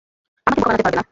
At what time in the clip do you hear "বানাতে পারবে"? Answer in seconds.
0.67-0.89